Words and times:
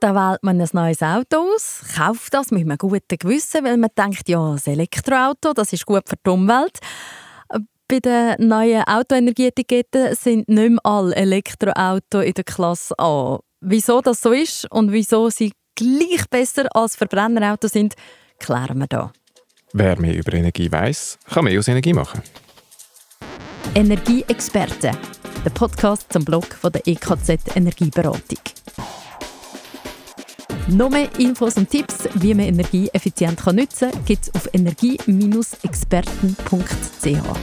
dann 0.00 0.14
wählt 0.14 0.42
man 0.42 0.60
ein 0.60 0.68
neues 0.72 1.02
Auto 1.02 1.54
aus, 1.54 1.82
kauft 1.96 2.34
das 2.34 2.50
mit 2.50 2.62
einem 2.62 2.78
guten 2.78 3.18
Gewissen, 3.18 3.64
weil 3.64 3.76
man 3.76 3.90
denkt, 3.96 4.28
ja, 4.28 4.52
das 4.52 4.66
Elektroauto, 4.66 5.52
das 5.54 5.72
ist 5.72 5.86
gut 5.86 6.08
für 6.08 6.16
die 6.16 6.30
Umwelt. 6.30 6.78
Bei 7.88 8.00
den 8.00 8.48
neuen 8.48 8.82
Autoenergieetiketten 8.82 10.14
sind 10.16 10.48
nicht 10.48 10.70
mehr 10.70 10.80
alle 10.82 11.14
Elektroautos 11.14 12.24
in 12.24 12.34
der 12.34 12.44
Klasse 12.44 12.98
A. 12.98 13.38
Wieso 13.60 14.00
das 14.00 14.20
so 14.20 14.32
ist 14.32 14.70
und 14.72 14.92
wieso 14.92 15.30
sie 15.30 15.52
gleich 15.76 16.28
besser 16.28 16.66
als 16.74 16.96
Verbrennerautos 16.96 17.72
sind, 17.72 17.94
klären 18.38 18.78
wir 18.78 18.86
hier. 18.90 19.12
Wer 19.72 20.00
mehr 20.00 20.14
über 20.14 20.32
Energie 20.32 20.70
weiß, 20.70 21.18
kann 21.32 21.44
mehr 21.44 21.58
aus 21.58 21.68
Energie 21.68 21.92
machen. 21.92 22.22
Energieexperten, 23.74 24.96
der 25.44 25.50
Podcast 25.50 26.12
zum 26.12 26.24
Blog 26.24 26.46
von 26.46 26.72
der 26.72 26.86
EKZ 26.86 27.56
Energieberatung. 27.56 28.55
Noch 30.68 30.90
mehr 30.90 31.08
Infos 31.20 31.56
und 31.56 31.70
Tipps, 31.70 32.08
wie 32.14 32.34
man 32.34 32.46
Energie 32.46 32.88
effizient 32.92 33.38
nutzen 33.46 33.92
kann, 33.92 34.04
gibt 34.04 34.24
es 34.24 34.34
auf 34.34 34.48
energie-experten.ch. 34.52 37.38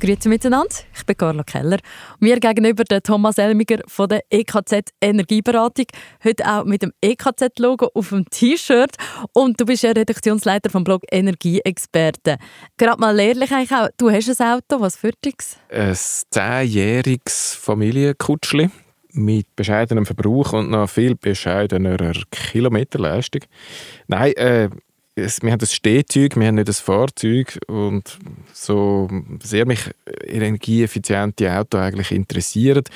Grüezi 0.00 0.28
miteinander, 0.28 0.74
ich 0.94 1.06
bin 1.06 1.16
Carla 1.16 1.44
Keller. 1.44 1.78
Mir 2.18 2.40
gegenüber 2.40 2.82
der 2.82 3.04
Thomas 3.04 3.38
Elmiger 3.38 3.78
von 3.86 4.08
der 4.08 4.24
EKZ 4.30 4.90
Energieberatung. 5.00 5.86
Heute 6.24 6.44
auch 6.44 6.64
mit 6.64 6.82
dem 6.82 6.92
EKZ-Logo 7.00 7.88
auf 7.94 8.08
dem 8.08 8.28
T-Shirt. 8.28 8.96
Und 9.32 9.60
du 9.60 9.64
bist 9.64 9.84
ja 9.84 9.92
Redaktionsleiter 9.92 10.70
vom 10.70 10.82
Blog 10.82 11.04
Energieexperten. 11.12 12.38
Gerade 12.76 13.00
mal 13.00 13.16
ehrlich 13.20 13.52
auch, 13.52 13.90
du 13.96 14.10
hast 14.10 14.40
ein 14.40 14.54
Auto, 14.54 14.80
was 14.80 14.96
für 14.96 15.12
dich? 15.24 15.36
Ein 15.70 15.94
zehnjähriges 15.94 17.54
Familienkutschli 17.54 18.70
mit 19.16 19.46
bescheidenem 19.56 20.06
Verbrauch 20.06 20.52
und 20.52 20.70
noch 20.70 20.88
viel 20.88 21.14
bescheidenerer 21.14 22.12
Kilometerleistung. 22.30 23.42
Nein, 24.06 24.32
äh, 24.34 24.70
es, 25.16 25.42
wir 25.42 25.50
haben 25.50 25.58
das 25.58 25.74
Stehzeug, 25.74 26.36
wir 26.36 26.46
haben 26.46 26.56
nicht 26.56 26.68
das 26.68 26.80
Fahrzeug 26.80 27.58
und 27.68 28.18
so 28.52 29.08
sehr 29.42 29.66
mich 29.66 29.90
energieeffiziente 30.24 31.50
Auto 31.52 31.78
eigentlich 31.78 32.12
interessiert, 32.12 32.88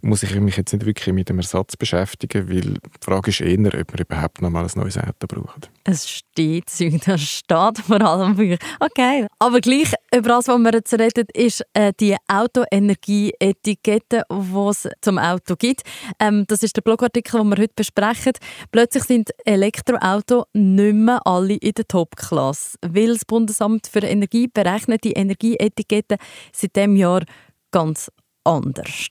muss 0.00 0.24
ich 0.24 0.34
mich 0.34 0.56
jetzt 0.56 0.72
nicht 0.72 0.84
wirklich 0.84 1.14
mit 1.14 1.28
dem 1.28 1.38
Ersatz 1.38 1.76
beschäftigen, 1.76 2.48
weil 2.48 2.60
die 2.60 2.80
Frage 3.00 3.30
ist 3.30 3.40
eher, 3.40 3.58
ob 3.80 3.92
wir 3.92 4.00
überhaupt 4.00 4.42
noch 4.42 4.50
mal 4.50 4.64
ein 4.64 4.70
neues 4.74 4.98
Auto 4.98 5.26
brauchen. 5.28 5.62
Es 5.84 6.08
steht 6.08 6.68
das 7.06 7.20
steht 7.22 7.78
vor 7.86 8.00
allem 8.00 8.36
für 8.36 8.58
Okay, 8.80 9.26
aber 9.38 9.60
gleich 9.60 9.92
über 10.14 10.28
das, 10.28 10.48
was 10.48 10.58
wir 10.58 10.72
jetzt 10.72 10.92
reden, 10.94 11.26
ist 11.32 11.62
äh, 11.74 11.92
die 11.98 12.16
Autoenergie-Etikette, 12.26 14.24
die 14.30 14.68
es 14.68 14.88
zum 15.00 15.18
Auto 15.18 15.54
gibt. 15.56 15.82
Ähm, 16.18 16.44
das 16.48 16.62
ist 16.62 16.76
der 16.76 16.82
Blogartikel, 16.82 17.40
den 17.40 17.50
wir 17.50 17.56
heute 17.56 17.74
besprechen. 17.76 18.32
Plötzlich 18.72 19.04
sind 19.04 19.30
Elektroautos 19.44 20.44
nicht 20.52 20.94
mehr 20.94 21.26
alle 21.26 21.54
in 21.68 21.74
der 21.74 21.86
Top-Klasse, 21.86 22.78
weil 22.82 23.12
das 23.12 23.24
Bundesamt 23.24 23.86
für 23.86 24.00
Energie 24.00 24.48
berechnet 24.48 25.04
die 25.04 25.12
Energieetikette 25.12 26.16
seit 26.52 26.76
dem 26.76 26.96
Jahr 26.96 27.22
ganz 27.70 28.10
anders. 28.44 29.08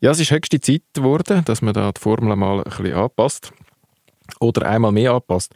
Ja, 0.00 0.10
es 0.10 0.20
ist 0.20 0.30
höchste 0.30 0.60
Zeit 0.60 0.82
geworden, 0.92 1.42
dass 1.44 1.62
man 1.62 1.72
da 1.72 1.90
die 1.92 2.00
Formel 2.00 2.36
mal 2.36 2.58
ein 2.58 2.64
bisschen 2.64 2.92
anpasst. 2.92 3.52
Oder 4.40 4.68
einmal 4.68 4.92
mehr 4.92 5.12
anpasst. 5.12 5.52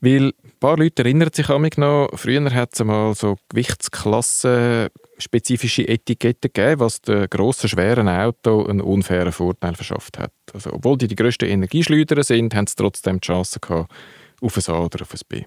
Weil 0.00 0.28
ein 0.28 0.52
paar 0.60 0.76
Leute 0.76 1.02
erinnern 1.02 1.30
sich 1.32 1.48
an 1.48 1.62
mich 1.62 1.76
noch, 1.76 2.08
früher 2.14 2.54
hat 2.54 2.70
es 2.72 2.84
mal 2.84 3.14
so 3.14 3.36
Gewichtsklassen 3.48 4.88
spezifische 5.18 5.88
Etiketten 5.88 6.52
gegeben, 6.52 6.80
was 6.80 7.00
den 7.00 7.28
grossen, 7.28 7.68
schweren 7.68 8.08
Auto 8.08 8.64
einen 8.64 8.80
unfairen 8.80 9.32
Vorteil 9.32 9.74
verschafft 9.74 10.18
hat. 10.18 10.32
Also, 10.54 10.72
obwohl 10.72 10.96
die 10.96 11.08
die 11.08 11.16
grössten 11.16 11.46
Energieschleuder 11.46 12.22
sind, 12.22 12.54
haben 12.54 12.68
sie 12.68 12.76
trotzdem 12.76 13.20
die 13.20 13.26
Chance 13.26 13.58
gehabt, 13.58 13.92
auf 14.40 14.56
ein 14.56 14.74
A 14.74 14.78
oder 14.80 15.02
auf 15.02 15.12
ein 15.12 15.20
B. 15.28 15.44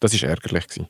Das 0.00 0.20
war 0.20 0.28
ärgerlich. 0.28 0.68
Gewesen. 0.68 0.88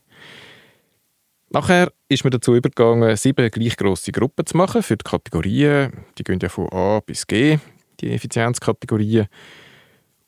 Nachher 1.51 1.93
ist 2.09 2.25
man 2.25 2.31
dazu 2.31 2.55
übergegangen, 2.55 3.15
sieben 3.17 3.51
gleich 3.51 3.77
grosse 3.77 4.11
Gruppen 4.11 4.47
zu 4.47 4.57
machen 4.57 4.83
für 4.83 4.97
die 4.97 5.05
Kategorien. 5.05 5.93
Die 6.17 6.25
gehen 6.25 6.39
ja 6.41 6.49
von 6.49 6.73
A 6.73 7.01
bis 7.01 7.27
G, 7.27 7.59
die 8.01 8.13
Effizienzkategorien. 8.13 9.27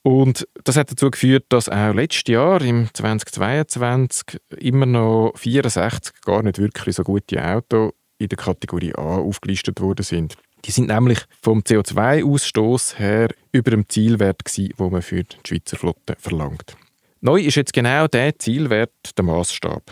Und 0.03 0.47
das 0.65 0.77
hat 0.77 0.91
dazu 0.91 1.11
geführt, 1.11 1.47
dass 1.49 1.71
auch 1.71 1.95
letztes 1.95 2.31
Jahr, 2.31 2.61
im 2.61 2.91
2022, 2.93 4.39
immer 4.59 4.85
noch 4.85 5.33
64 5.37 6.21
gar 6.21 6.43
nicht 6.43 6.59
wirklich 6.59 6.95
so 6.95 7.05
gute 7.05 7.43
Autos 7.43 7.93
in 8.19 8.29
der 8.29 8.37
Kategorie 8.37 8.95
A 8.95 9.17
aufgelistet 9.17 9.81
worden 9.81 10.03
sind. 10.03 10.37
Die 10.67 10.73
sind 10.73 10.89
nämlich 10.89 11.21
vom 11.43 11.61
CO2-Ausstoß 11.61 12.99
her 12.99 13.29
über 13.51 13.71
dem 13.71 13.89
Zielwert 13.89 14.45
gewesen, 14.45 14.75
wo 14.77 14.91
man 14.91 15.01
für 15.01 15.25
die 15.25 15.37
Schweizer 15.47 15.79
Flotte 15.79 16.17
verlangt. 16.19 16.77
Neu 17.27 17.41
ist 17.41 17.55
jetzt 17.55 17.73
genau 17.73 18.07
der 18.07 18.39
Zielwert 18.39 19.17
der 19.17 19.25
Maßstab. 19.25 19.83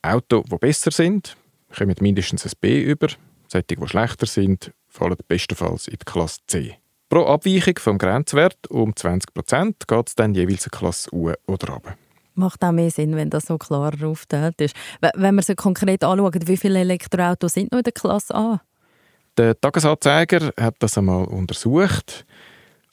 Autos, 0.00 0.44
die 0.44 0.56
besser 0.58 0.92
sind, 0.92 1.36
kommen 1.76 1.96
mindestens 1.98 2.46
ein 2.46 2.52
B 2.60 2.80
über. 2.80 3.08
Solche, 3.48 3.74
die 3.74 3.88
schlechter 3.88 4.26
sind, 4.26 4.70
fallen 4.86 5.16
bestenfalls 5.26 5.88
in 5.88 5.96
die 6.00 6.04
Klasse 6.04 6.38
C. 6.46 6.76
Pro 7.08 7.26
Abweichung 7.26 7.74
vom 7.80 7.98
Grenzwert 7.98 8.70
um 8.70 8.92
20% 8.92 9.74
geht 9.88 10.06
es 10.06 10.14
dann 10.14 10.36
jeweils 10.36 10.66
eine 10.66 10.78
Klasse 10.78 11.12
U 11.12 11.32
oder 11.48 11.68
runter. 11.72 11.96
Macht 12.34 12.62
auch 12.62 12.70
mehr 12.70 12.92
Sinn, 12.92 13.16
wenn 13.16 13.30
das 13.30 13.46
so 13.46 13.58
klar 13.58 13.92
aufgeteilt 14.00 14.60
ist. 14.60 14.76
Wenn 15.00 15.34
man 15.34 15.42
sich 15.42 15.56
konkret 15.56 16.04
anschaut, 16.04 16.46
wie 16.46 16.56
viele 16.56 16.78
Elektroautos 16.78 17.54
sind 17.54 17.72
noch 17.72 17.78
in 17.78 17.84
der 17.84 17.92
Klasse 17.92 18.32
A? 18.36 18.60
Der 19.36 19.60
Tagesanzeiger 19.60 20.52
hat 20.56 20.76
das 20.78 20.96
einmal 20.96 21.24
untersucht 21.24 22.24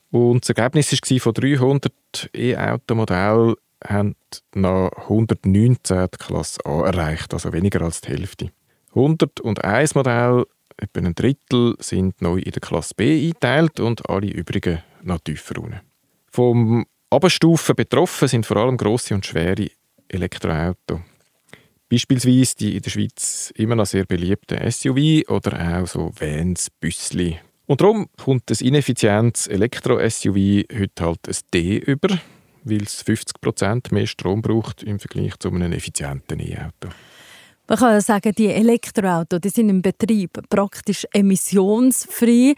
und 0.09 0.41
das 0.41 0.57
Ergebnis 0.57 0.91
war, 0.91 1.19
von 1.19 1.33
300 1.35 1.93
E-Automodellen 2.33 3.53
haben 3.87 4.15
nach 4.53 4.91
119 5.09 6.07
die 6.13 6.17
Klasse 6.17 6.59
A 6.65 6.85
erreicht, 6.85 7.33
also 7.33 7.53
weniger 7.53 7.81
als 7.81 8.01
die 8.01 8.09
Hälfte. 8.09 8.51
101 8.89 9.95
Modelle 9.95 10.45
etwa 10.77 10.99
ein 10.99 11.15
Drittel 11.15 11.75
sind 11.79 12.21
neu 12.21 12.37
in 12.37 12.51
der 12.51 12.61
Klasse 12.61 12.93
B 12.95 13.27
eingeteilt 13.27 13.79
und 13.79 14.09
alle 14.09 14.27
übrigen 14.27 14.81
noch 15.03 15.19
tiefer 15.19 15.59
unten. 15.59 15.81
Vom 16.31 16.85
Abstufen 17.09 17.75
betroffen 17.75 18.27
sind 18.27 18.45
vor 18.45 18.57
allem 18.57 18.77
grosse 18.77 19.13
und 19.13 19.25
schwere 19.25 19.69
Elektroautos. 20.09 20.99
Beispielsweise 21.89 22.55
die 22.55 22.75
in 22.75 22.81
der 22.81 22.89
Schweiz 22.89 23.53
immer 23.55 23.75
noch 23.75 23.85
sehr 23.85 24.05
beliebten 24.05 24.59
SUV 24.69 25.29
oder 25.29 25.81
auch 25.81 25.87
so 25.87 26.11
Vans, 26.19 26.69
Büssli. 26.69 27.39
Und 27.67 27.81
darum 27.81 28.07
kommt 28.17 28.49
das 28.49 28.61
ineffizientes 28.61 29.47
Elektro-SUV 29.47 30.65
heute 30.77 31.03
halt 31.03 31.27
ein 31.27 31.35
D 31.53 31.77
über, 31.77 32.19
weil 32.65 32.83
es 32.83 33.05
50% 33.05 33.93
mehr 33.93 34.07
Strom 34.07 34.41
braucht 34.41 34.83
im 34.83 34.99
Vergleich 34.99 35.37
zu 35.39 35.49
einem 35.49 35.71
effizienten 35.71 36.39
E-Auto. 36.39 36.89
Man 37.67 37.79
kann 37.79 38.01
sagen, 38.01 38.33
die 38.37 38.47
Elektroautos 38.47 39.41
die 39.41 39.49
sind 39.49 39.69
im 39.69 39.81
Betrieb 39.81 40.31
praktisch 40.49 41.05
emissionsfrei. 41.13 42.53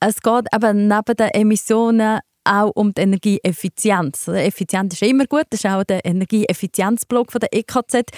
Es 0.00 0.20
geht 0.20 0.46
eben 0.54 0.88
neben 0.88 1.16
den 1.16 1.28
Emissionen 1.28 2.20
auch 2.44 2.72
um 2.74 2.92
die 2.92 3.02
Energieeffizienz. 3.02 4.28
Effizient 4.28 4.92
ist 4.92 5.02
immer 5.02 5.26
gut, 5.26 5.44
das 5.50 5.60
ist 5.60 5.70
auch 5.70 5.84
der 5.84 6.04
Energieeffizienzblock 6.04 7.30
der 7.40 7.48
EKZ. 7.52 8.10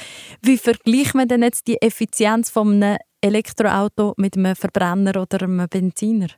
Wie 0.42 0.56
vergleicht 0.56 1.14
man 1.14 1.28
denn 1.28 1.42
jetzt 1.42 1.66
die 1.66 1.80
Effizienz 1.80 2.50
von 2.50 2.82
einem 2.82 2.96
Elektroauto 3.20 4.14
mit 4.16 4.36
einem 4.36 4.56
Verbrenner 4.56 5.20
oder 5.20 5.42
einem 5.42 5.68
Benziner? 5.68 6.28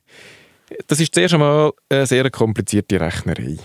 Das 0.87 0.99
ist 0.99 1.15
zuerst 1.15 1.33
einmal 1.33 1.71
eine 1.89 2.05
sehr 2.05 2.29
komplizierte 2.29 2.99
Rechnerei. 2.99 3.57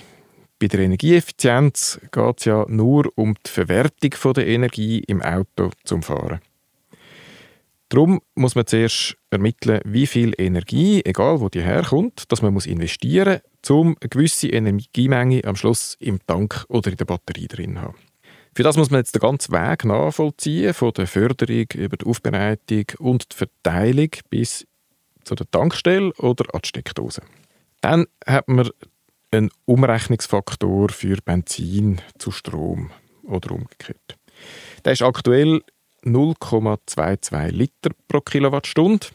Bei 0.63 0.69
der 0.69 0.79
Energieeffizienz 0.79 1.99
geht 2.13 2.39
es 2.39 2.45
ja 2.45 2.65
nur 2.69 3.13
um 3.17 3.35
die 3.45 3.51
Verwertung 3.51 4.33
der 4.35 4.47
Energie 4.47 5.01
im 5.01 5.21
Auto 5.21 5.73
zum 5.83 6.05
Fahren. 6.05 6.39
Darum 7.89 8.21
muss 8.37 8.55
man 8.55 8.69
zuerst 8.69 9.17
ermitteln, 9.31 9.81
wie 9.85 10.07
viel 10.07 10.33
Energie, 10.39 11.03
egal 11.05 11.41
wo 11.41 11.49
die 11.49 11.63
herkommt, 11.63 12.31
dass 12.31 12.43
man 12.43 12.55
muss 12.55 12.67
investieren 12.67 13.41
muss, 13.43 13.71
um 13.71 13.97
eine 14.01 14.09
gewisse 14.09 14.51
Energiemenge 14.51 15.43
am 15.43 15.57
Schluss 15.57 15.97
im 15.99 16.25
Tank 16.29 16.65
oder 16.69 16.93
in 16.93 16.97
der 16.97 17.07
Batterie 17.07 17.49
drin 17.49 17.75
zu 17.75 17.81
haben. 17.81 17.99
Für 18.55 18.63
das 18.63 18.77
muss 18.77 18.91
man 18.91 19.01
jetzt 19.01 19.17
den 19.17 19.21
ganzen 19.21 19.53
Weg 19.53 19.85
nachvollziehen, 19.85 20.75
von 20.75 20.93
der 20.93 21.09
Förderung 21.09 21.67
über 21.75 21.97
die 21.97 22.07
Aufbereitung 22.07 22.85
und 23.01 23.33
die 23.33 23.37
Verteilung 23.37 24.11
bis 24.31 24.65
zu 25.25 25.35
der 25.35 25.51
Tankstelle 25.51 26.13
oder 26.19 26.55
an 26.55 26.61
die 26.63 26.69
Steckdose. 26.69 27.23
Dann 27.81 28.07
hat 28.25 28.47
man 28.47 28.71
ein 29.33 29.51
Umrechnungsfaktor 29.65 30.91
für 30.91 31.17
Benzin 31.25 32.01
zu 32.19 32.31
Strom 32.31 32.91
oder 33.23 33.53
umgekehrt. 33.53 34.19
Der 34.85 34.93
ist 34.93 35.03
aktuell 35.03 35.63
0,22 36.05 37.49
Liter 37.49 37.91
pro 38.09 38.21
Kilowattstunde. 38.21 39.07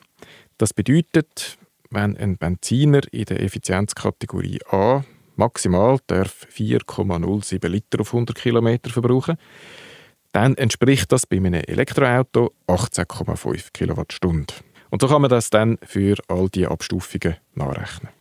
Das 0.57 0.73
bedeutet, 0.73 1.57
wenn 1.91 2.17
ein 2.17 2.37
Benziner 2.37 3.01
in 3.11 3.25
der 3.25 3.41
Effizienzkategorie 3.41 4.59
A 4.71 5.03
maximal 5.35 5.99
darf 6.07 6.47
4,07 6.51 7.67
Liter 7.67 8.01
auf 8.01 8.13
100 8.13 8.35
Kilometer 8.35 8.89
verbrauchen, 8.89 9.37
dann 10.31 10.55
entspricht 10.55 11.11
das 11.11 11.27
bei 11.27 11.37
einem 11.37 11.53
Elektroauto 11.53 12.53
18,5 12.67 13.71
Kilowattstunden. 13.71 14.57
Und 14.89 15.01
so 15.01 15.07
kann 15.07 15.21
man 15.21 15.29
das 15.29 15.49
dann 15.49 15.77
für 15.83 16.15
all 16.27 16.49
die 16.49 16.65
Abstufungen 16.65 17.35
nachrechnen. 17.53 18.16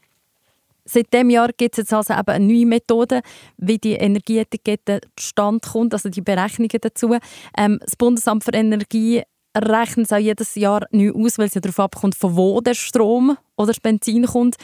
Seit 0.86 1.12
diesem 1.12 1.30
Jahr 1.30 1.50
gibt 1.56 1.74
es 1.74 1.78
jetzt 1.78 1.92
also 1.92 2.14
eben 2.14 2.28
eine 2.28 2.46
neue 2.46 2.64
Methode, 2.64 3.20
wie 3.56 3.78
die 3.78 3.94
Energieetikette 3.94 5.00
zustande 5.16 5.68
kommt, 5.68 5.92
also 5.92 6.08
die 6.08 6.20
Berechnungen 6.20 6.78
dazu. 6.80 7.16
Ähm, 7.58 7.78
das 7.82 7.96
Bundesamt 7.96 8.44
für 8.44 8.52
Energie 8.52 9.22
rechnet 9.56 10.06
es 10.06 10.12
auch 10.12 10.18
jedes 10.18 10.54
Jahr 10.54 10.86
neu 10.92 11.12
aus, 11.12 11.38
weil 11.38 11.46
es 11.46 11.54
ja 11.54 11.60
darauf 11.60 11.80
abkommt, 11.80 12.14
von 12.14 12.36
wo 12.36 12.60
der 12.60 12.74
Strom 12.74 13.36
oder 13.56 13.68
das 13.68 13.80
Benzin 13.80 14.26
kommt. 14.26 14.56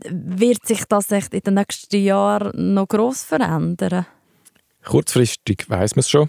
Wird 0.00 0.66
sich 0.66 0.84
das 0.86 1.10
echt 1.12 1.34
in 1.34 1.40
den 1.40 1.54
nächsten 1.54 2.02
Jahren 2.02 2.74
noch 2.74 2.88
gross 2.88 3.22
verändern? 3.22 4.06
Kurzfristig 4.84 5.64
weiß 5.68 5.94
man 5.94 6.00
es 6.00 6.10
schon, 6.10 6.28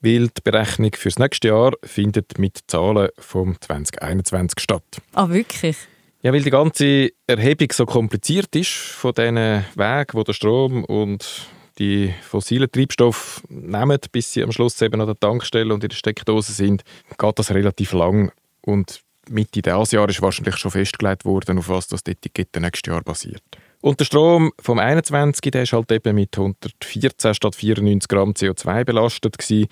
weil 0.00 0.28
die 0.28 0.40
Berechnung 0.44 0.92
für 0.94 1.08
das 1.08 1.18
nächste 1.18 1.48
Jahr 1.48 1.72
findet 1.82 2.38
mit 2.38 2.60
Zahlen 2.66 3.08
vom 3.18 3.58
2021 3.60 4.60
statt. 4.60 4.84
Ah, 5.14 5.30
wirklich? 5.30 5.76
Ja, 6.24 6.32
weil 6.32 6.42
die 6.42 6.50
ganze 6.50 7.10
Erhebung 7.26 7.68
so 7.72 7.84
kompliziert 7.84 8.54
ist 8.54 8.70
von 8.70 9.12
diesen 9.12 9.36
Wegen, 9.74 10.12
wo 10.12 10.22
der 10.22 10.32
Strom 10.32 10.84
und 10.84 11.48
die 11.80 12.14
fossilen 12.22 12.70
Treibstoffe 12.70 13.42
nehmen, 13.48 13.98
bis 14.12 14.32
sie 14.32 14.44
am 14.44 14.52
Schluss 14.52 14.80
eben 14.82 15.00
an 15.00 15.08
der 15.08 15.18
Tankstelle 15.18 15.74
und 15.74 15.82
in 15.82 15.88
der 15.88 15.96
Steckdose 15.96 16.52
sind, 16.52 16.84
geht 17.18 17.38
das 17.38 17.50
relativ 17.50 17.92
lang 17.92 18.30
und 18.60 19.02
Mitte 19.28 19.62
dieses 19.62 19.90
Jahres 19.90 20.16
ist 20.16 20.22
wahrscheinlich 20.22 20.56
schon 20.56 20.70
festgelegt 20.70 21.24
worden, 21.24 21.58
auf 21.58 21.68
was 21.68 21.88
das 21.88 22.02
Etikette 22.06 22.60
nächstes 22.60 22.92
Jahr 22.92 23.02
basiert. 23.02 23.42
Und 23.80 23.98
der 23.98 24.04
Strom 24.04 24.52
vom 24.60 24.78
21, 24.78 25.50
der 25.50 25.64
ist 25.64 25.72
halt 25.72 25.90
eben 25.90 26.14
mit 26.14 26.38
114 26.38 27.34
statt 27.34 27.56
94 27.56 28.08
Gramm 28.08 28.30
CO2 28.30 28.84
belastet 28.84 29.38
gewesen. 29.38 29.66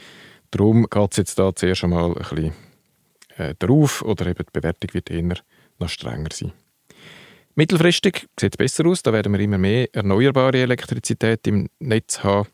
Darum 0.50 0.86
geht 0.90 1.12
es 1.12 1.16
jetzt 1.16 1.38
da 1.38 1.54
zuerst 1.54 1.84
einmal 1.84 2.10
ein 2.10 2.14
bisschen 2.14 2.52
äh, 3.36 3.54
darauf 3.60 4.02
oder 4.02 4.26
eben 4.26 4.44
die 4.44 4.52
Bewertung 4.52 4.94
wird 4.94 5.10
eher 5.10 5.36
noch 5.80 5.88
strenger 5.88 6.28
sein. 6.32 6.52
Mittelfristig 7.54 8.28
sieht 8.38 8.54
es 8.54 8.56
besser 8.56 8.86
aus, 8.86 9.02
da 9.02 9.12
werden 9.12 9.32
wir 9.32 9.40
immer 9.40 9.58
mehr 9.58 9.88
erneuerbare 9.92 10.58
Elektrizität 10.58 11.46
im 11.46 11.68
Netz 11.78 12.22
haben 12.22 12.48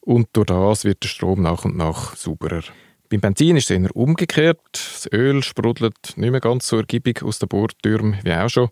und 0.00 0.28
durch 0.32 0.46
das 0.46 0.84
wird 0.84 1.02
der 1.02 1.08
Strom 1.08 1.42
nach 1.42 1.64
und 1.64 1.76
nach 1.76 2.16
sauberer. 2.16 2.64
Beim 3.10 3.20
Benzin 3.20 3.56
ist 3.56 3.70
es 3.70 3.76
eher 3.76 3.94
umgekehrt. 3.96 4.58
Das 4.72 5.08
Öl 5.12 5.42
sprudelt 5.42 6.16
nicht 6.16 6.30
mehr 6.30 6.40
ganz 6.40 6.68
so 6.68 6.76
ergiebig 6.76 7.22
aus 7.22 7.38
den 7.38 7.48
Bohrtürmen 7.48 8.18
wie 8.22 8.32
auch 8.32 8.48
schon. 8.48 8.68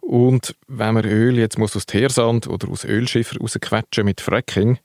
Und 0.00 0.56
wenn 0.68 0.94
man 0.94 1.04
Öl 1.04 1.38
jetzt 1.38 1.58
muss 1.58 1.76
aus 1.76 1.86
Teersand 1.86 2.48
oder 2.48 2.68
aus 2.68 2.84
Ölschiffer 2.84 3.38
rausquetschen 3.38 4.04
mit 4.04 4.20
Fracking 4.20 4.78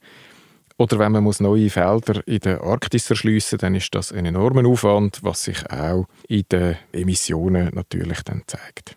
oder 0.78 0.98
wenn 1.00 1.12
man 1.12 1.24
muss 1.24 1.40
neue 1.40 1.70
Felder 1.70 2.26
in 2.26 2.38
der 2.38 2.62
Arktis 2.62 3.10
erschliessen, 3.10 3.58
dann 3.58 3.74
ist 3.74 3.94
das 3.94 4.12
ein 4.12 4.24
enormer 4.24 4.66
Aufwand, 4.66 5.18
was 5.22 5.44
sich 5.44 5.68
auch 5.70 6.06
in 6.28 6.44
den 6.50 6.76
Emissionen 6.92 7.74
natürlich 7.74 8.22
dann 8.22 8.42
zeigt. 8.46 8.96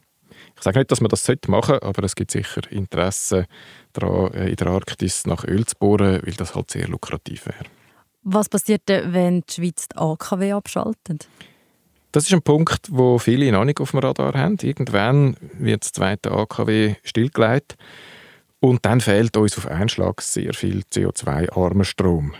Ich 0.56 0.63
sage 0.63 0.78
nicht, 0.78 0.92
dass 0.92 1.01
man 1.01 1.10
das 1.10 1.28
machen 1.48 1.72
sollte, 1.72 1.83
aber 1.83 2.04
es 2.04 2.16
gibt 2.16 2.30
sicher 2.30 2.62
Interesse 2.72 3.48
daran, 3.94 4.31
äh, 4.36 4.50
in 4.50 4.56
der 4.57 4.68
Arktis 4.68 5.25
nach 5.25 5.44
Öl 5.44 5.66
zu 5.66 5.75
bohren, 5.75 6.22
weil 6.24 6.33
das 6.33 6.54
halt 6.54 6.69
sehr 6.69 6.88
lukrativ 6.88 7.48
wäre. 7.48 7.66
Was 8.22 8.48
passiert 8.48 8.88
denn, 8.88 9.12
wenn 9.12 9.42
die 9.42 9.54
Schweiz 9.54 9.88
die 9.88 9.98
AKW 9.98 10.51
abschaltet? 10.51 11.27
Das 12.12 12.25
ist 12.25 12.34
ein 12.34 12.44
Punkt, 12.44 12.89
wo 12.92 13.18
viele 13.18 13.51
noch 13.51 13.66
nicht 13.66 13.81
auf 13.81 13.89
dem 13.89 14.01
Radar 14.01 14.36
haben. 14.36 14.57
Irgendwann 14.62 15.36
wird 15.54 15.84
das 15.84 15.94
zweite 15.94 16.30
AKW 16.30 16.94
stillgelegt 17.01 17.75
und 18.62 18.86
dann 18.86 19.02
fehlt 19.02 19.36
uns 19.36 19.58
auf 19.58 19.68
einen 19.68 19.90
Schlag 19.90 20.22
sehr 20.22 20.54
viel 20.54 20.84
CO2-armer 20.94 21.84
Strom. 21.84 22.34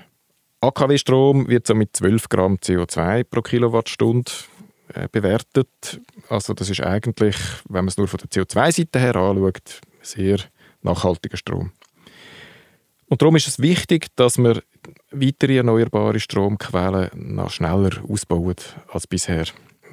AKW-Strom 0.62 1.48
wird 1.48 1.66
so 1.66 1.74
mit 1.74 1.98
12 1.98 2.30
Gramm 2.30 2.56
CO2 2.58 3.24
pro 3.24 3.42
Kilowattstunde 3.42 4.32
äh, 4.94 5.08
bewertet. 5.12 6.00
Also 6.30 6.54
das 6.54 6.70
ist 6.70 6.82
eigentlich, 6.82 7.36
wenn 7.68 7.86
man 7.86 7.88
es 7.88 7.98
nur 7.98 8.08
von 8.08 8.20
der 8.20 8.30
CO2-Seite 8.30 9.00
her 9.00 9.16
anschaut, 9.16 9.82
sehr 10.04 10.38
nachhaltiger 10.84 11.38
Strom. 11.38 11.72
Und 13.08 13.22
darum 13.22 13.36
ist 13.36 13.48
es 13.48 13.60
wichtig, 13.60 14.08
dass 14.16 14.38
wir 14.38 14.62
weitere 15.10 15.58
erneuerbare 15.58 16.20
Stromquellen 16.20 17.10
noch 17.14 17.50
schneller 17.50 17.92
ausbauen 18.08 18.56
als 18.90 19.08
bisher. 19.08 19.46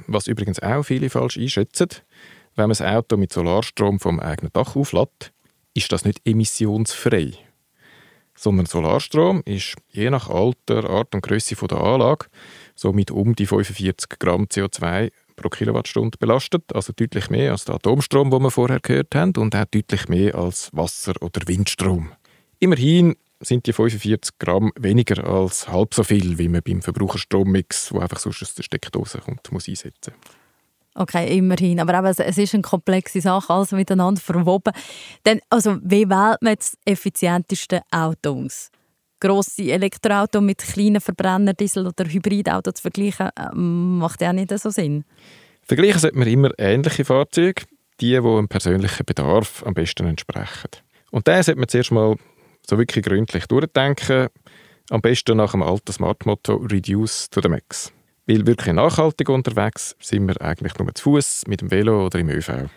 Was 0.06 0.26
übrigens 0.26 0.60
auch 0.60 0.82
viele 0.82 1.08
falsch 1.08 1.38
einschätzen, 1.38 1.88
wenn 2.54 2.64
man 2.64 2.70
das 2.70 2.82
Auto 2.82 3.16
mit 3.16 3.32
Solarstrom 3.32 3.98
vom 3.98 4.20
eigenen 4.20 4.52
Dach 4.52 4.76
auflädt, 4.76 5.32
ist 5.74 5.92
das 5.92 6.04
nicht 6.04 6.20
emissionsfrei. 6.24 7.32
Sondern 8.34 8.66
Solarstrom 8.66 9.42
ist 9.44 9.74
je 9.90 10.10
nach 10.10 10.28
Alter, 10.28 10.88
Art 10.88 11.14
und 11.14 11.22
Größe 11.22 11.56
der 11.66 11.78
Anlage 11.78 12.26
so 12.74 12.92
mit 12.92 13.10
um 13.10 13.34
die 13.34 13.46
45 13.46 14.18
Gramm 14.20 14.44
CO2 14.44 15.10
pro 15.34 15.48
Kilowattstunde 15.48 16.18
belastet, 16.18 16.64
also 16.74 16.92
deutlich 16.92 17.30
mehr 17.30 17.52
als 17.52 17.64
der 17.64 17.76
Atomstrom, 17.76 18.30
den 18.30 18.42
wir 18.42 18.50
vorher 18.50 18.80
gehört 18.80 19.14
haben, 19.14 19.32
und 19.36 19.56
auch 19.56 19.64
deutlich 19.64 20.08
mehr 20.08 20.34
als 20.36 20.70
Wasser- 20.72 21.20
oder 21.20 21.40
Windstrom. 21.46 22.12
Immerhin 22.60 23.16
sind 23.40 23.66
die 23.66 23.72
45 23.72 24.38
Gramm 24.38 24.72
weniger 24.78 25.24
als 25.24 25.68
halb 25.68 25.94
so 25.94 26.02
viel, 26.02 26.38
wie 26.38 26.48
man 26.48 26.62
beim 26.62 26.82
Verbraucherstrommix, 26.82 27.92
wo 27.92 28.00
einfach 28.00 28.18
sonst 28.18 28.42
aus 28.42 28.54
der 28.54 28.64
Steckdose 28.64 29.18
kommt, 29.18 29.50
muss 29.52 29.68
einsetzen 29.68 30.14
Okay, 31.00 31.38
immerhin. 31.38 31.78
Aber 31.78 31.96
eben, 31.96 32.06
es 32.06 32.38
ist 32.38 32.54
eine 32.54 32.62
komplexe 32.62 33.20
Sache, 33.20 33.52
alles 33.52 33.70
miteinander 33.70 34.20
verwoben. 34.20 34.72
Denn, 35.24 35.40
also, 35.48 35.78
wie 35.80 36.08
wählt 36.08 36.42
man 36.42 36.56
das 36.56 36.76
effizienteste 36.84 37.82
Auto 37.92 38.44
aus? 38.44 38.70
Grosse 39.20 39.70
Elektroauto 39.70 40.40
mit 40.40 40.58
kleinen 40.58 41.00
Verbrenner, 41.00 41.54
Diesel- 41.54 41.86
oder 41.86 42.04
Hybridauto 42.04 42.72
zu 42.72 42.82
vergleichen, 42.82 43.30
ähm, 43.38 43.98
macht 43.98 44.20
ja 44.20 44.32
nicht 44.32 44.50
so 44.58 44.70
Sinn. 44.70 45.04
Vergleichen 45.62 46.00
sollte 46.00 46.18
man 46.18 46.26
immer 46.26 46.50
ähnliche 46.58 47.04
Fahrzeuge, 47.04 47.62
die, 48.00 48.10
die 48.10 48.18
einem 48.18 48.48
persönlichen 48.48 49.06
Bedarf 49.06 49.62
am 49.64 49.74
besten 49.74 50.06
entsprechen. 50.06 50.70
Und 51.12 51.28
da 51.28 51.40
sollte 51.44 51.60
man 51.60 51.68
zuerst 51.68 51.92
mal 51.92 52.16
so 52.66 52.76
wirklich 52.76 53.04
gründlich 53.04 53.46
durchdenken. 53.46 54.28
Am 54.90 55.00
besten 55.00 55.36
nach 55.36 55.52
dem 55.52 55.62
alten 55.62 55.92
Smart-Motto 55.92 56.56
«Reduce 56.56 57.30
to 57.30 57.40
the 57.40 57.48
max». 57.48 57.92
Weil 58.28 58.46
wirklich 58.46 58.74
nachhaltig 58.74 59.30
unterwegs 59.30 59.96
sind 60.00 60.28
wir 60.28 60.38
eigentlich 60.42 60.78
nur 60.78 60.94
zu 60.94 61.04
Fuß, 61.04 61.44
mit 61.46 61.62
dem 61.62 61.70
Velo 61.70 62.04
oder 62.04 62.18
im 62.18 62.28
ÖV. 62.28 62.68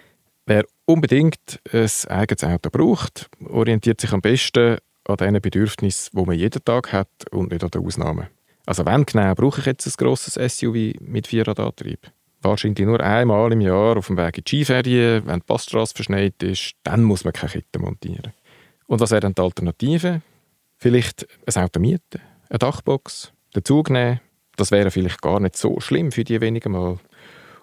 Wer 0.45 0.63
unbedingt 0.86 1.59
ein 1.74 1.89
eigenes 2.07 2.44
Auto 2.45 2.69
braucht, 2.69 3.30
orientiert 3.45 4.00
sich 4.00 4.13
am 4.13 4.21
besten 4.21 4.77
an 5.03 5.18
den 5.18 5.42
Bedürfnissen, 5.42 6.18
die 6.18 6.25
man 6.25 6.38
jeden 6.38 6.63
Tag 6.63 6.94
hat 6.94 7.09
und 7.31 7.51
nicht 7.51 7.65
an 7.65 7.69
den 7.69 7.86
Ausnahmen. 7.86 8.27
Also 8.65 8.86
wann 8.86 9.06
genau 9.06 9.36
brauche 9.36 9.59
ich 9.59 9.65
jetzt 9.65 9.86
ein 9.86 9.94
grosses 9.98 10.36
SUV 10.36 10.94
mit 11.01 11.27
Vierradantrieb? 11.27 12.00
Wahrscheinlich 12.42 12.88
nur 12.88 13.01
einmal 13.01 13.51
im 13.51 13.59
Jahr 13.59 13.98
auf 13.98 14.07
dem 14.07 14.18
Weg 14.18 14.38
in 14.38 14.44
die 14.45 14.50
Skiferien, 14.50 15.27
wenn 15.27 15.39
die 15.42 15.45
Passstrasse 15.45 15.94
verschneit 15.94 16.41
ist, 16.41 16.75
dann 16.84 17.03
muss 17.03 17.25
man 17.25 17.34
keine 17.34 17.51
Kette 17.51 17.77
montieren. 17.77 18.31
Und 18.88 19.01
was 19.01 19.12
wäre 19.12 19.20
dann 19.20 19.36
die 19.36 19.41
Alternative? 19.41 20.22
Vielleicht 20.77 21.27
ein 21.46 21.62
Auto 21.62 21.81
mieten, 21.81 22.22
eine 22.50 22.60
Dachbox, 22.60 23.34
den 23.53 23.65
Zug 23.65 23.89
nehmen. 23.89 24.22
Das 24.58 24.72
wäre 24.72 24.91
vielleicht 24.91 25.22
gar 25.22 25.39
nicht 25.39 25.58
so 25.58 25.79
schlimm 25.79 26.12
für 26.12 26.24
die 26.24 26.41
wenigen 26.41 26.74
Mal. 26.74 27.00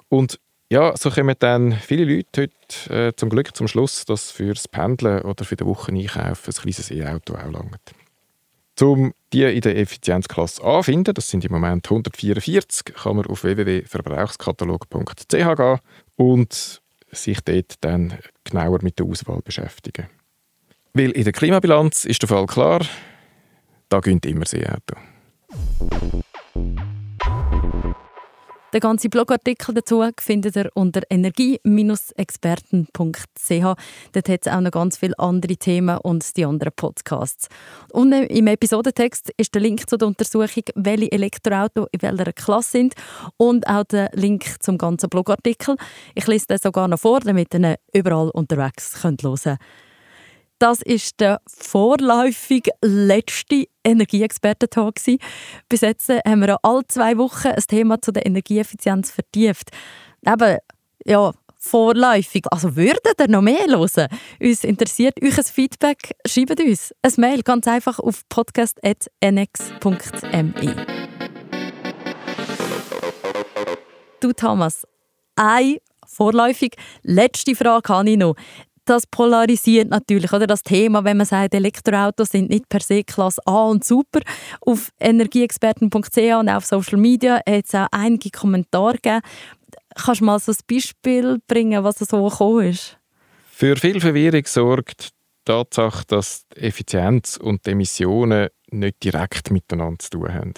Und 0.09 0.41
ja, 0.71 0.95
so 0.97 1.11
kommen 1.11 1.35
dann 1.39 1.73
viele 1.73 2.05
Leute 2.05 2.43
heute 2.43 3.09
äh, 3.09 3.13
zum 3.17 3.31
Glück 3.31 3.57
zum 3.57 3.69
Schluss, 3.69 4.05
dass 4.05 4.31
für 4.31 4.53
das 4.53 4.69
Pendeln 4.69 5.23
oder 5.23 5.45
für 5.45 5.57
den 5.57 5.67
Wocheneinkauf 5.67 6.47
ein 6.47 6.53
kleines 6.53 6.91
E-Auto 6.91 7.35
auch 7.35 7.51
langt. 7.51 7.81
Um 8.81 9.13
die 9.33 9.43
in 9.43 9.61
der 9.61 9.77
Effizienzklasse 9.77 10.63
anfinden, 10.63 11.15
das 11.15 11.29
sind 11.29 11.45
im 11.45 11.53
Moment 11.53 11.87
144, 11.87 12.95
kann 12.95 13.17
man 13.17 13.27
auf 13.27 13.45
www.verbrauchskatalog.ch 13.45 15.29
gehen 15.29 15.79
und 16.17 16.83
sich 17.11 17.41
dort 17.41 17.75
dann 17.81 18.19
genauer 18.45 18.79
mit 18.83 18.99
der 18.99 19.07
Auswahl 19.07 19.41
beschäftigen. 19.43 20.07
Weil 20.93 21.11
in 21.11 21.25
der 21.25 21.33
Klimabilanz 21.33 22.05
ist 22.05 22.23
der 22.23 22.29
Fall 22.29 22.47
klar, 22.47 22.81
da 23.89 24.01
gönnt 24.01 24.27
immer 24.27 24.41
das 24.41 24.53
E-Auto. 24.53 24.97
Den 28.75 28.81
ganzen 28.81 29.09
Blogartikel 29.09 29.75
dazu 29.75 30.05
findet 30.21 30.55
ihr 30.55 30.71
unter 30.75 31.01
energie-experten.ch. 31.09 33.77
Dort 34.13 34.29
hat 34.29 34.47
es 34.47 34.53
auch 34.53 34.61
noch 34.61 34.71
ganz 34.71 34.99
viele 34.99 35.19
andere 35.19 35.57
Themen 35.57 35.97
und 35.97 36.37
die 36.37 36.45
anderen 36.45 36.75
Podcasts. 36.77 37.49
Und 37.93 38.13
im 38.13 38.47
Episodentext 38.47 39.33
ist 39.39 39.55
der 39.55 39.63
Link 39.63 39.89
zu 39.89 39.97
der 39.97 40.09
Untersuchung, 40.09 40.65
welche 40.75 41.11
Elektroautos 41.11 41.87
in 41.93 42.03
welcher 42.03 42.35
Klasse 42.35 42.73
sind 42.73 42.93
und 43.39 43.67
auch 43.67 43.85
der 43.85 44.11
Link 44.13 44.57
zum 44.61 44.77
ganzen 44.77 45.09
Blogartikel. 45.09 45.77
Ich 46.15 46.27
lese 46.27 46.49
den 46.49 46.59
sogar 46.59 46.89
noch 46.89 47.01
vor, 47.01 47.21
damit 47.21 47.55
ihr 47.55 47.61
ihn 47.61 47.77
überall 47.95 48.29
unterwegs 48.29 49.03
hören 49.03 49.17
könnt. 49.17 49.59
Das 50.59 50.83
ist 50.83 51.21
der 51.21 51.41
vorläufig 51.47 52.69
letzte 52.83 53.69
Energieexperten-Talk. 53.85 54.97
Bis 55.69 55.81
jetzt 55.83 56.09
haben 56.09 56.41
wir 56.41 56.59
alle 56.63 56.87
zwei 56.89 57.17
Wochen 57.17 57.49
ein 57.49 57.63
Thema 57.69 58.03
zu 58.03 58.11
der 58.11 58.27
Energieeffizienz 58.27 59.13
vertieft. 59.13 59.71
Eben, 60.27 60.59
ja, 61.05 61.33
vorläufig. 61.59 62.43
Also 62.51 62.75
würdet 62.75 63.21
ihr 63.21 63.29
noch 63.29 63.43
mehr 63.43 63.67
hören? 63.67 64.09
Uns 64.41 64.65
interessiert 64.65 65.23
euch 65.23 65.39
ein 65.39 65.45
Feedback. 65.45 66.17
Schreibt 66.27 66.59
uns 66.59 66.93
ein 67.03 67.13
Mail 67.19 67.43
ganz 67.43 67.69
einfach 67.69 68.01
auf 68.01 68.29
podcast.nx.me. 68.29 70.87
Du 74.21 74.33
Thomas, 74.33 74.85
eine 75.37 75.79
vorläufig 76.05 76.75
letzte 77.03 77.55
Frage 77.55 77.95
habe 77.95 78.11
ich 78.11 78.17
noch. 78.17 78.35
Das 78.89 79.07
polarisiert 79.07 79.91
natürlich, 79.91 80.33
oder? 80.33 80.47
Das 80.47 80.63
Thema, 80.63 81.05
wenn 81.05 81.17
man 81.17 81.27
sagt, 81.27 81.55
Elektroautos 81.55 82.31
sind 82.31 82.51
nicht 82.51 82.69
per 82.69 82.81
se 82.81 83.05
Klasse 83.05 83.41
A 83.47 83.65
und 83.65 83.85
super. 83.85 84.21
Auf 84.61 84.91
energieexperten.ch 84.99 86.17
und 86.39 86.49
auf 86.49 86.65
Social 86.65 86.99
Media 86.99 87.37
hat 87.37 87.65
es 87.65 87.75
auch 87.75 87.87
einige 87.91 88.31
Kommentare 88.31 88.95
gegeben. 88.95 89.21
Kannst 89.95 90.21
du 90.21 90.25
mal 90.25 90.39
so 90.39 90.53
ein 90.53 90.59
Beispiel 90.71 91.39
bringen, 91.47 91.83
was 91.85 91.99
so 91.99 92.29
gekommen 92.29 92.69
ist? 92.69 92.99
Für 93.51 93.77
viel 93.77 94.01
Verwirrung 94.01 94.45
sorgt 94.47 95.09
die 95.09 95.09
Tatsache, 95.45 96.05
dass 96.07 96.47
die 96.49 96.61
Effizienz 96.61 97.37
und 97.37 97.67
die 97.67 97.71
Emissionen 97.71 98.49
nicht 98.71 99.03
direkt 99.03 99.51
miteinander 99.51 99.99
zu 99.99 100.11
tun 100.11 100.33
haben. 100.33 100.55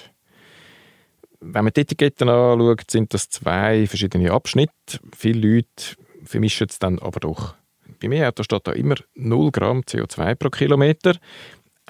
Wenn 1.41 1.65
man 1.65 1.73
die 1.73 1.81
Etiketten 1.81 2.29
anschaut, 2.29 2.91
sind 2.91 3.15
das 3.15 3.31
zwei 3.31 3.87
verschiedene 3.87 4.31
Abschnitte. 4.31 5.01
Viele 5.17 5.49
Leute 5.49 5.97
vermischen 6.25 6.67
es 6.69 6.79
dann 6.79 6.99
aber 6.99 7.21
doch. 7.21 7.55
Bei 8.01 8.09
mir 8.09 8.33
da 8.33 8.43
steht 8.43 8.67
da 8.67 8.73
immer 8.73 8.97
0 9.15 9.51
Gramm 9.51 9.81
CO2 9.81 10.35
pro 10.35 10.51
Kilometer. 10.51 11.17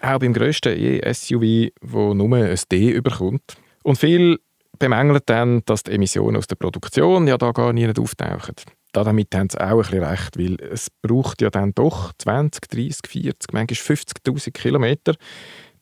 Auch 0.03 0.19
beim 0.19 0.33
grössten 0.33 0.77
E-SUV, 0.77 1.73
wo 1.83 2.15
nur 2.15 2.37
ein 2.37 2.59
D 2.71 2.91
überkommt. 2.91 3.57
Und 3.83 3.99
viele 3.99 4.39
bemängeln 4.79 5.21
dann, 5.27 5.63
dass 5.67 5.85
die 5.85 5.93
Emissionen 5.93 6.37
aus 6.37 6.47
der 6.47 6.57
Produktion 6.57 7.29
ja 7.29 7.39
da 7.39 7.53
gar 7.53 7.73
nicht 7.73 7.99
auftauchen. 7.99 8.55
Damit 8.93 9.35
haben 9.35 9.49
sie 9.49 9.61
auch 9.61 9.71
ein 9.71 9.79
bisschen 9.79 10.03
recht, 10.03 10.39
weil 10.39 10.57
es 10.61 10.89
braucht 11.03 11.43
ja 11.43 11.51
dann 11.51 11.73
doch 11.75 12.13
20, 12.19 12.69
30, 12.69 13.01
40, 13.07 13.53
manchmal 13.53 13.97
50'000 13.97 14.51
Kilometer, 14.51 15.15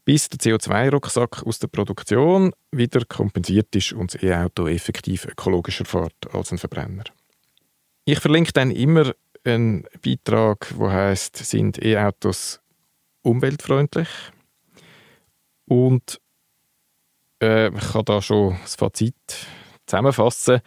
bis 0.04 0.28
der 0.28 0.38
CO2-Rucksack 0.38 1.46
aus 1.46 1.58
der 1.58 1.68
Produktion 1.68 2.52
wieder 2.70 3.04
kompensiert 3.06 3.74
ist 3.76 3.92
und 3.92 4.12
das 4.12 4.22
E-Auto 4.22 4.66
effektiv 4.66 5.26
ökologischer 5.26 5.86
fährt 5.86 6.14
als 6.32 6.52
ein 6.52 6.58
Verbrenner. 6.58 7.04
Ich 8.04 8.20
verlinke 8.20 8.52
dann 8.52 8.70
immer 8.70 9.12
einen 9.44 9.84
Beitrag, 10.04 10.74
der 10.78 10.92
heißt, 10.92 11.36
sind 11.36 11.82
E-Autos 11.84 12.60
umweltfreundlich? 13.22 14.08
Und 15.66 16.20
äh, 17.42 17.68
ich 17.68 17.92
kann 17.92 18.04
da 18.04 18.22
schon 18.22 18.58
das 18.62 18.74
Fazit 18.74 19.14
zusammenfassen. 19.86 20.60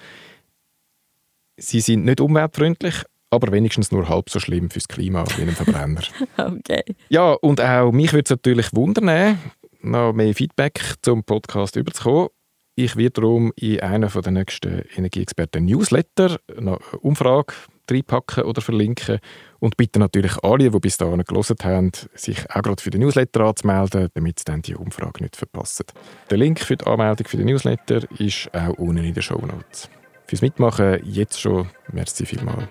Sie 1.57 1.81
sind 1.81 2.05
nicht 2.05 2.21
umweltfreundlich, 2.21 3.03
aber 3.29 3.51
wenigstens 3.51 3.91
nur 3.91 4.09
halb 4.09 4.29
so 4.29 4.39
schlimm 4.39 4.69
fürs 4.69 4.87
Klima 4.87 5.25
wie 5.37 5.43
ein 5.43 5.51
Verbrenner. 5.51 6.01
okay. 6.37 6.83
Ja, 7.09 7.33
und 7.33 7.61
auch 7.61 7.91
mich 7.91 8.13
würde 8.13 8.25
es 8.25 8.29
natürlich 8.29 8.73
wundern, 8.73 9.37
noch 9.81 10.13
mehr 10.13 10.33
Feedback 10.33 10.81
zum 11.01 11.23
Podcast 11.23 11.75
überzukommen. 11.75 12.29
Ich 12.75 12.95
werde 12.95 13.21
darum 13.21 13.51
in 13.57 13.81
einer 13.81 14.07
der 14.07 14.31
nächsten 14.31 14.83
Energieexperten-Newsletter 14.95 16.39
eine 16.57 16.79
Umfrage 17.01 17.53
reinpacken 17.89 18.45
oder 18.45 18.61
verlinken 18.61 19.19
und 19.59 19.75
bitte 19.75 19.99
natürlich 19.99 20.41
alle, 20.43 20.69
die 20.69 20.79
bis 20.79 20.97
dahin 20.97 21.23
gelesen 21.23 21.57
haben, 21.63 21.91
sich 22.15 22.49
auch 22.49 22.61
gerade 22.61 22.81
für 22.81 22.89
den 22.89 23.01
Newsletter 23.01 23.41
anzumelden, 23.41 24.07
damit 24.13 24.39
sie 24.39 24.45
dann 24.45 24.61
die 24.61 24.75
Umfrage 24.75 25.21
nicht 25.21 25.35
verpassen. 25.35 25.85
Der 26.29 26.37
Link 26.37 26.59
für 26.59 26.77
die 26.77 26.85
Anmeldung 26.85 27.27
für 27.27 27.37
den 27.37 27.47
Newsletter 27.47 28.09
ist 28.19 28.49
auch 28.53 28.77
unten 28.77 29.03
in 29.03 29.13
den 29.13 29.23
Show 29.23 29.39
Notes. 29.45 29.89
Fürs 30.27 30.41
Mitmachen 30.41 31.01
jetzt 31.03 31.41
schon, 31.41 31.67
merci 31.91 32.25
vielmals. 32.25 32.63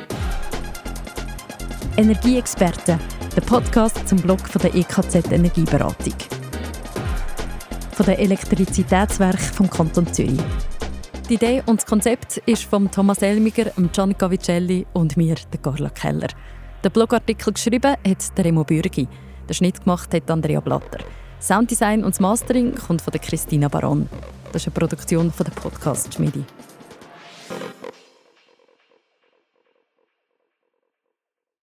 Energieexperten, 1.99 2.99
der 3.37 3.40
Podcast 3.42 4.09
zum 4.09 4.19
Blog 4.19 4.40
von 4.40 4.62
der 4.62 4.75
EKZ 4.75 5.30
Energieberatung. 5.30 6.40
Von 7.93 8.07
den 8.07 8.19
Elektrizitätswerken 8.19 9.39
vom 9.39 9.69
Kanton 9.69 10.13
Zürich. 10.13 10.41
Die 11.29 11.35
Idee 11.35 11.63
und 11.67 11.81
das 11.81 11.87
Konzept 11.87 12.39
ist 12.47 12.65
von 12.65 12.91
Thomas 12.91 13.23
Elmiger, 13.23 13.71
Gianni 13.93 14.15
Vicelli 14.19 14.87
und 14.93 15.17
mir, 15.17 15.37
der 15.53 15.61
Carla 15.61 15.91
Keller. 15.91 16.29
Den 16.83 16.93
Blogartikel 16.93 17.53
geschrieben 17.53 17.95
hat 18.07 18.39
der 18.39 18.45
Remo 18.45 18.65
Bürgi. 18.65 19.07
Den 19.49 19.55
Schnitt 19.55 19.85
gemacht 19.85 20.13
hat 20.15 20.31
Andrea 20.31 20.61
Blatter. 20.61 21.05
Sounddesign 21.41 22.05
und 22.05 22.15
das 22.15 22.21
Mastering 22.21 22.75
kommt 22.75 23.03
von 23.03 23.13
der 23.13 23.21
Christina 23.21 23.69
Baron. 23.69 24.09
Das 24.53 24.63
ist 24.63 24.69
eine 24.69 24.75
Produktion 24.75 25.31
von 25.31 25.45
der 25.45 25.53
Podcast 25.53 26.15
Schmiedi. 26.15 26.45